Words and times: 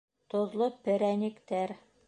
ТОҘЛО 0.33 0.67
ПЕРӘНИКТӘР 0.87 1.69